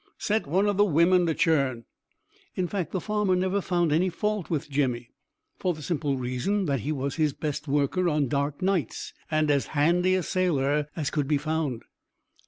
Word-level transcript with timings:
"Set 0.17 0.47
one 0.47 0.65
of 0.65 0.77
the 0.77 0.83
women 0.83 1.27
to 1.27 1.35
churn." 1.35 1.85
In 2.55 2.67
fact, 2.67 2.91
the 2.91 2.99
farmer 2.99 3.35
never 3.35 3.61
found 3.61 3.91
any 3.91 4.09
fault 4.09 4.49
with 4.49 4.67
Jemmy, 4.67 5.11
for 5.59 5.75
the 5.75 5.83
simple 5.83 6.17
reason 6.17 6.65
that 6.65 6.79
he 6.79 6.91
was 6.91 7.17
his 7.17 7.33
best 7.33 7.67
worker 7.67 8.09
on 8.09 8.27
dark 8.27 8.63
nights, 8.63 9.13
and 9.29 9.51
as 9.51 9.67
handy 9.77 10.15
a 10.15 10.23
sailor 10.23 10.87
as 10.95 11.11
could 11.11 11.27
be 11.27 11.37
found. 11.37 11.83